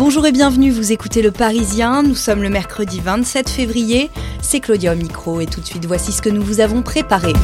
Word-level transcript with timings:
Bonjour 0.00 0.26
et 0.26 0.32
bienvenue, 0.32 0.70
vous 0.70 0.92
écoutez 0.92 1.20
Le 1.20 1.30
Parisien, 1.30 2.02
nous 2.02 2.14
sommes 2.14 2.42
le 2.42 2.48
mercredi 2.48 3.00
27 3.00 3.50
février, 3.50 4.10
c'est 4.40 4.58
Claudia 4.58 4.94
au 4.94 4.96
micro 4.96 5.42
et 5.42 5.46
tout 5.46 5.60
de 5.60 5.66
suite 5.66 5.84
voici 5.84 6.10
ce 6.10 6.22
que 6.22 6.30
nous 6.30 6.40
vous 6.40 6.60
avons 6.60 6.80
préparé. 6.80 7.34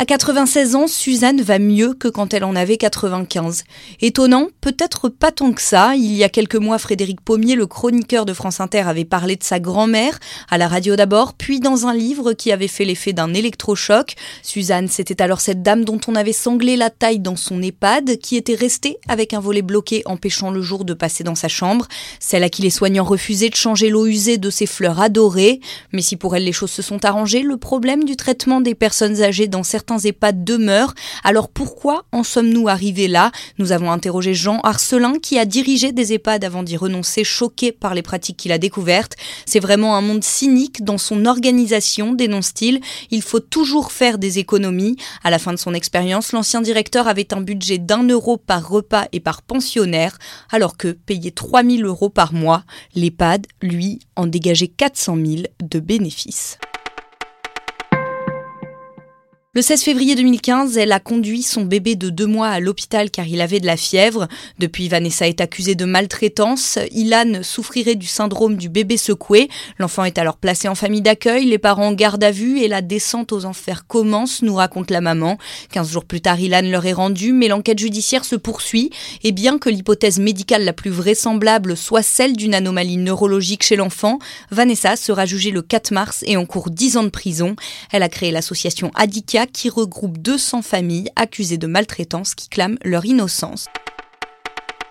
À 0.00 0.06
96 0.06 0.76
ans, 0.76 0.86
Suzanne 0.86 1.42
va 1.42 1.58
mieux 1.58 1.92
que 1.92 2.06
quand 2.06 2.32
elle 2.32 2.44
en 2.44 2.54
avait 2.54 2.76
95. 2.76 3.64
Étonnant, 4.00 4.46
peut-être 4.60 5.08
pas 5.08 5.32
tant 5.32 5.50
que 5.50 5.60
ça. 5.60 5.96
Il 5.96 6.14
y 6.14 6.22
a 6.22 6.28
quelques 6.28 6.54
mois, 6.54 6.78
Frédéric 6.78 7.20
Pommier, 7.20 7.56
le 7.56 7.66
chroniqueur 7.66 8.24
de 8.24 8.32
France 8.32 8.60
Inter, 8.60 8.82
avait 8.82 9.04
parlé 9.04 9.34
de 9.34 9.42
sa 9.42 9.58
grand-mère, 9.58 10.20
à 10.50 10.56
la 10.56 10.68
radio 10.68 10.94
d'abord, 10.94 11.34
puis 11.34 11.58
dans 11.58 11.88
un 11.88 11.94
livre 11.94 12.32
qui 12.32 12.52
avait 12.52 12.68
fait 12.68 12.84
l'effet 12.84 13.12
d'un 13.12 13.34
électrochoc. 13.34 14.14
Suzanne, 14.44 14.86
c'était 14.86 15.20
alors 15.20 15.40
cette 15.40 15.64
dame 15.64 15.84
dont 15.84 15.98
on 16.06 16.14
avait 16.14 16.32
sanglé 16.32 16.76
la 16.76 16.90
taille 16.90 17.18
dans 17.18 17.34
son 17.34 17.60
EHPAD, 17.60 18.18
qui 18.18 18.36
était 18.36 18.54
restée 18.54 18.98
avec 19.08 19.34
un 19.34 19.40
volet 19.40 19.62
bloqué 19.62 20.02
empêchant 20.04 20.52
le 20.52 20.62
jour 20.62 20.84
de 20.84 20.94
passer 20.94 21.24
dans 21.24 21.34
sa 21.34 21.48
chambre, 21.48 21.88
celle 22.20 22.44
à 22.44 22.48
qui 22.50 22.62
les 22.62 22.70
soignants 22.70 23.02
refusaient 23.02 23.50
de 23.50 23.56
changer 23.56 23.88
l'eau 23.88 24.06
usée 24.06 24.38
de 24.38 24.50
ses 24.50 24.66
fleurs 24.66 25.00
adorées. 25.00 25.58
Mais 25.92 26.02
si 26.02 26.14
pour 26.14 26.36
elle 26.36 26.44
les 26.44 26.52
choses 26.52 26.70
se 26.70 26.82
sont 26.82 27.04
arrangées, 27.04 27.42
le 27.42 27.56
problème 27.56 28.04
du 28.04 28.14
traitement 28.14 28.60
des 28.60 28.76
personnes 28.76 29.22
âgées 29.22 29.48
dans 29.48 29.64
certains 29.64 29.87
certains 29.88 30.06
EHPAD 30.08 30.44
demeurent. 30.44 30.94
Alors 31.24 31.48
pourquoi 31.48 32.04
en 32.12 32.22
sommes-nous 32.22 32.68
arrivés 32.68 33.08
là? 33.08 33.32
Nous 33.58 33.72
avons 33.72 33.90
interrogé 33.90 34.34
Jean 34.34 34.60
Arcelin 34.60 35.14
qui 35.18 35.38
a 35.38 35.46
dirigé 35.46 35.92
des 35.92 36.12
EHPAD 36.12 36.44
avant 36.44 36.62
d'y 36.62 36.76
renoncer, 36.76 37.24
choqué 37.24 37.72
par 37.72 37.94
les 37.94 38.02
pratiques 38.02 38.36
qu'il 38.36 38.52
a 38.52 38.58
découvertes. 38.58 39.16
C'est 39.46 39.60
vraiment 39.60 39.96
un 39.96 40.02
monde 40.02 40.22
cynique 40.22 40.84
dans 40.84 40.98
son 40.98 41.24
organisation, 41.24 42.12
dénonce-t-il. 42.12 42.80
Il 43.10 43.22
faut 43.22 43.40
toujours 43.40 43.90
faire 43.90 44.18
des 44.18 44.38
économies. 44.38 44.96
À 45.24 45.30
la 45.30 45.38
fin 45.38 45.54
de 45.54 45.58
son 45.58 45.72
expérience, 45.72 46.32
l'ancien 46.32 46.60
directeur 46.60 47.08
avait 47.08 47.32
un 47.32 47.40
budget 47.40 47.78
d'un 47.78 48.06
euro 48.06 48.36
par 48.36 48.68
repas 48.68 49.06
et 49.12 49.20
par 49.20 49.40
pensionnaire, 49.40 50.18
alors 50.50 50.76
que, 50.76 50.88
payé 50.88 51.30
3000 51.30 51.84
euros 51.86 52.10
par 52.10 52.34
mois, 52.34 52.64
l'EHPAD, 52.94 53.46
lui, 53.62 54.00
en 54.16 54.26
dégageait 54.26 54.68
400 54.68 55.16
000 55.16 55.42
de 55.62 55.80
bénéfices. 55.80 56.58
Le 59.58 59.62
16 59.62 59.82
février 59.82 60.14
2015, 60.14 60.78
elle 60.78 60.92
a 60.92 61.00
conduit 61.00 61.42
son 61.42 61.62
bébé 61.62 61.96
de 61.96 62.10
deux 62.10 62.26
mois 62.26 62.46
à 62.46 62.60
l'hôpital 62.60 63.10
car 63.10 63.26
il 63.26 63.40
avait 63.40 63.58
de 63.58 63.66
la 63.66 63.76
fièvre. 63.76 64.28
Depuis, 64.60 64.88
Vanessa 64.88 65.26
est 65.26 65.40
accusée 65.40 65.74
de 65.74 65.84
maltraitance. 65.84 66.78
Ilan 66.92 67.42
souffrirait 67.42 67.96
du 67.96 68.06
syndrome 68.06 68.54
du 68.54 68.68
bébé 68.68 68.96
secoué. 68.96 69.48
L'enfant 69.80 70.04
est 70.04 70.16
alors 70.18 70.36
placé 70.36 70.68
en 70.68 70.76
famille 70.76 71.02
d'accueil, 71.02 71.44
les 71.46 71.58
parents 71.58 71.88
en 71.88 71.92
garde 71.92 72.22
à 72.22 72.30
vue 72.30 72.60
et 72.60 72.68
la 72.68 72.82
descente 72.82 73.32
aux 73.32 73.46
enfers 73.46 73.88
commence, 73.88 74.42
nous 74.42 74.54
raconte 74.54 74.92
la 74.92 75.00
maman. 75.00 75.38
Quinze 75.72 75.90
jours 75.90 76.04
plus 76.04 76.20
tard, 76.20 76.38
Ilan 76.38 76.62
leur 76.62 76.86
est 76.86 76.92
rendu, 76.92 77.32
mais 77.32 77.48
l'enquête 77.48 77.80
judiciaire 77.80 78.24
se 78.24 78.36
poursuit. 78.36 78.90
Et 79.24 79.32
bien 79.32 79.58
que 79.58 79.70
l'hypothèse 79.70 80.20
médicale 80.20 80.62
la 80.64 80.72
plus 80.72 80.92
vraisemblable 80.92 81.76
soit 81.76 82.02
celle 82.02 82.36
d'une 82.36 82.54
anomalie 82.54 82.96
neurologique 82.96 83.64
chez 83.64 83.74
l'enfant, 83.74 84.20
Vanessa 84.52 84.94
sera 84.94 85.26
jugée 85.26 85.50
le 85.50 85.62
4 85.62 85.90
mars 85.90 86.22
et 86.28 86.36
encourt 86.36 86.70
10 86.70 86.96
ans 86.98 87.02
de 87.02 87.08
prison. 87.08 87.56
Elle 87.90 88.04
a 88.04 88.08
créé 88.08 88.30
l'association 88.30 88.92
Adikia 88.94 89.47
qui 89.52 89.68
regroupe 89.68 90.18
200 90.18 90.62
familles 90.62 91.10
accusées 91.16 91.58
de 91.58 91.66
maltraitance 91.66 92.34
qui 92.34 92.48
clament 92.48 92.78
leur 92.84 93.04
innocence. 93.04 93.66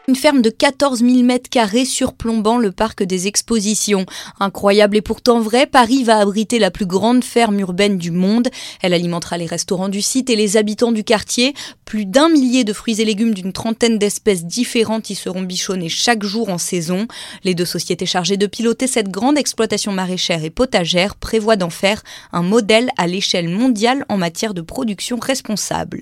Une 0.09 0.15
ferme 0.15 0.41
de 0.41 0.49
14 0.49 0.99
000 0.99 1.23
mètres 1.23 1.49
carrés 1.49 1.83
surplombant 1.83 2.59
le 2.59 2.71
parc 2.71 3.03
des 3.03 3.27
expositions. 3.27 4.05
Incroyable 4.39 4.95
et 4.95 5.01
pourtant 5.01 5.41
vrai, 5.41 5.67
Paris 5.67 6.05
va 6.05 6.19
abriter 6.19 6.59
la 6.59 6.71
plus 6.71 6.85
grande 6.85 7.25
ferme 7.25 7.59
urbaine 7.59 7.97
du 7.97 8.11
monde. 8.11 8.47
Elle 8.81 8.93
alimentera 8.93 9.37
les 9.37 9.47
restaurants 9.47 9.89
du 9.89 10.01
site 10.01 10.29
et 10.29 10.37
les 10.37 10.55
habitants 10.55 10.93
du 10.93 11.03
quartier. 11.03 11.53
Plus 11.83 12.05
d'un 12.05 12.29
millier 12.29 12.63
de 12.63 12.71
fruits 12.71 13.01
et 13.01 13.03
légumes 13.03 13.33
d'une 13.33 13.51
trentaine 13.51 13.99
d'espèces 13.99 14.45
différentes 14.45 15.09
y 15.09 15.15
seront 15.15 15.41
bichonnés 15.41 15.89
chaque 15.89 16.23
jour 16.23 16.47
en 16.47 16.57
saison. 16.57 17.05
Les 17.43 17.53
deux 17.53 17.65
sociétés 17.65 18.05
chargées 18.05 18.37
de 18.37 18.47
piloter 18.47 18.87
cette 18.87 19.09
grande 19.09 19.37
exploitation 19.37 19.91
maraîchère 19.91 20.45
et 20.45 20.49
potagère 20.49 21.15
prévoient 21.15 21.57
d'en 21.57 21.69
faire 21.69 22.01
un 22.31 22.43
modèle 22.43 22.91
à 22.97 23.07
l'échelle 23.07 23.49
mondiale 23.49 24.05
en 24.07 24.15
matière 24.15 24.53
de 24.53 24.61
production 24.61 25.17
responsable. 25.17 25.99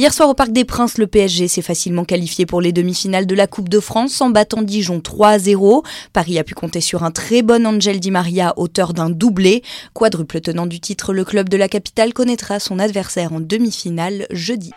Hier 0.00 0.14
soir 0.14 0.30
au 0.30 0.34
Parc 0.34 0.50
des 0.52 0.64
Princes, 0.64 0.96
le 0.96 1.06
PSG 1.06 1.46
s'est 1.46 1.60
facilement 1.60 2.06
qualifié 2.06 2.46
pour 2.46 2.62
les 2.62 2.72
demi-finales 2.72 3.26
de 3.26 3.34
la 3.34 3.46
Coupe 3.46 3.68
de 3.68 3.80
France 3.80 4.18
en 4.22 4.30
battant 4.30 4.62
Dijon 4.62 5.02
3 5.02 5.38
0. 5.38 5.82
Paris 6.14 6.38
a 6.38 6.42
pu 6.42 6.54
compter 6.54 6.80
sur 6.80 7.04
un 7.04 7.10
très 7.10 7.42
bon 7.42 7.66
Angel 7.66 8.00
Di 8.00 8.10
Maria, 8.10 8.54
auteur 8.56 8.94
d'un 8.94 9.10
doublé. 9.10 9.62
Quadruple 9.92 10.40
tenant 10.40 10.66
du 10.66 10.80
titre, 10.80 11.12
le 11.12 11.26
club 11.26 11.50
de 11.50 11.58
la 11.58 11.68
capitale 11.68 12.14
connaîtra 12.14 12.60
son 12.60 12.78
adversaire 12.78 13.34
en 13.34 13.40
demi-finale 13.40 14.26
jeudi. 14.30 14.72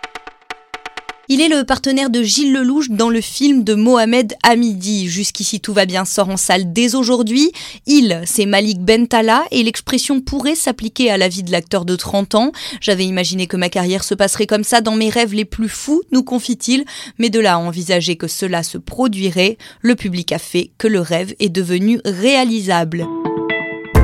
Il 1.29 1.39
est 1.39 1.47
le 1.47 1.63
partenaire 1.63 2.09
de 2.09 2.21
Gilles 2.21 2.51
Lelouch 2.51 2.89
dans 2.89 3.09
le 3.09 3.21
film 3.21 3.63
de 3.63 3.75
Mohamed 3.75 4.33
Hamidi. 4.43 5.07
Jusqu'ici 5.07 5.61
tout 5.61 5.71
va 5.71 5.85
bien 5.85 6.03
sort 6.03 6.27
en 6.27 6.35
salle 6.35 6.73
dès 6.73 6.95
aujourd'hui. 6.95 7.53
Il, 7.87 8.21
c'est 8.25 8.45
Malik 8.45 8.81
Bentala 8.81 9.45
et 9.49 9.63
l'expression 9.63 10.19
pourrait 10.19 10.55
s'appliquer 10.55 11.11
à 11.11 11.17
la 11.17 11.29
vie 11.29 11.43
de 11.43 11.51
l'acteur 11.51 11.85
de 11.85 11.95
30 11.95 12.35
ans. 12.35 12.51
J'avais 12.81 13.05
imaginé 13.05 13.47
que 13.47 13.55
ma 13.55 13.69
carrière 13.69 14.03
se 14.03 14.15
passerait 14.15 14.47
comme 14.47 14.65
ça 14.65 14.81
dans 14.81 14.97
mes 14.97 15.09
rêves 15.09 15.33
les 15.33 15.45
plus 15.45 15.69
fous, 15.69 16.01
nous 16.11 16.23
confie-t-il, 16.23 16.83
mais 17.19 17.29
de 17.29 17.39
là 17.39 17.53
à 17.53 17.57
envisager 17.57 18.17
que 18.17 18.27
cela 18.27 18.61
se 18.61 18.77
produirait, 18.77 19.57
le 19.79 19.95
public 19.95 20.33
a 20.33 20.39
fait 20.39 20.71
que 20.77 20.89
le 20.89 20.99
rêve 20.99 21.35
est 21.39 21.47
devenu 21.47 22.01
réalisable. 22.03 23.07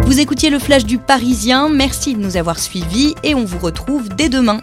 Vous 0.05 0.21
écoutiez 0.21 0.49
le 0.49 0.57
flash 0.57 0.85
du 0.85 0.97
Parisien, 0.97 1.67
merci 1.67 2.13
de 2.13 2.19
nous 2.19 2.37
avoir 2.37 2.59
suivis 2.59 3.13
et 3.25 3.35
on 3.35 3.43
vous 3.43 3.59
retrouve 3.59 4.07
dès 4.07 4.29
demain. 4.29 4.61